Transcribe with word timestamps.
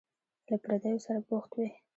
له 0.47 0.55
پردیو 0.63 1.03
سره 1.05 1.19
بوخت 1.27 1.51
وي. 1.57 1.69